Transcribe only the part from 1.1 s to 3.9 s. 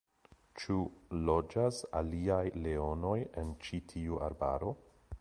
loĝas aliaj leonoj en ĉi